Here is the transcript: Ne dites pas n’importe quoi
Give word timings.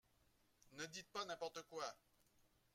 Ne 0.71 0.87
dites 0.87 1.11
pas 1.11 1.25
n’importe 1.25 1.61
quoi 1.69 1.85